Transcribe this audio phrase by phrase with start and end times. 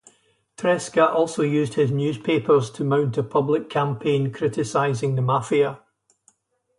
[0.57, 5.81] Tresca also used his newspapers to mount a public campaign criticising the Mafia.